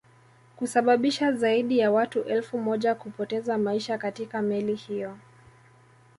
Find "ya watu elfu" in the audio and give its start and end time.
1.79-2.57